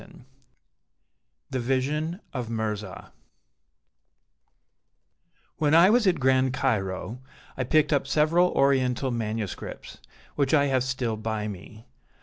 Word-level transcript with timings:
Scott 0.03 0.15
THE 1.51 1.59
VISION 1.59 2.21
OF 2.33 2.49
MIRZAH 2.49 3.11
When 5.57 5.75
I 5.75 5.91
was 5.91 6.07
at 6.07 6.19
Grand 6.19 6.53
Cairo, 6.53 7.19
I 7.55 7.63
picked 7.63 7.93
up 7.93 8.07
several 8.07 8.47
Oriental 8.53 9.11
manuscripts, 9.11 9.99
which 10.35 10.55
I 10.55 10.65
have 10.65 10.83
still 10.83 11.17
by 11.17 11.47
me. 11.47 11.85